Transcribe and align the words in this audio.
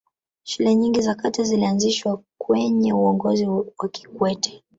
shule 0.43 0.75
nyingi 0.75 1.01
za 1.01 1.15
kata 1.15 1.43
zilianzishwa 1.43 2.21
kwenye 2.37 2.93
uongozi 2.93 3.45
wa 3.45 3.89
kikwete 3.91 4.63